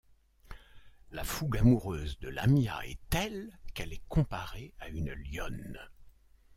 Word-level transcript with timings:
La 1.11 1.23
fougue 1.23 1.57
amoureuse 1.57 2.17
de 2.17 2.29
Lamia 2.29 2.81
est 2.87 2.97
telle 3.11 3.55
qu'elle 3.75 3.93
est 3.93 4.01
comparée 4.09 4.73
à 4.79 4.87
une 4.89 5.13
lionne. 5.13 5.77